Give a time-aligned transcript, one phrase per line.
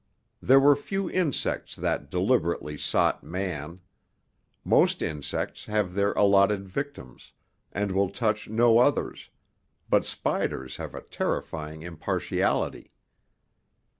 [0.41, 3.81] There were few insects that deliberately sought man.
[4.65, 7.33] Most insects have their allotted victims,
[7.71, 9.29] and will touch no others,
[9.91, 12.89] but spiders have a terrifying impartiality.